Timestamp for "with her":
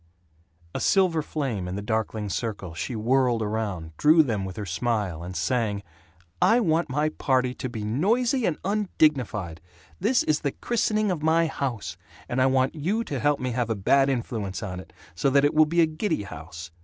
4.45-4.65